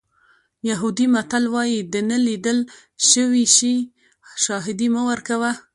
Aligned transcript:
یهودي 0.69 1.05
متل 1.15 1.43
وایي 1.53 1.79
د 1.93 1.95
نه 2.09 2.17
لیدل 2.27 2.59
شوي 3.09 3.45
شي 3.57 3.75
شاهدي 4.43 4.87
مه 4.93 5.01
ورکوه. 5.09 5.51